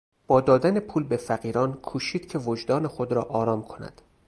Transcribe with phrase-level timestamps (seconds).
[0.27, 4.01] با دادن پول به فقیران کوشید که وجدان خود را آرام کند.